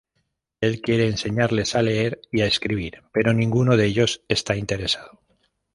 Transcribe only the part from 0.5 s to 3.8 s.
Él quiere enseñarles a leer y a escribir, pero ninguno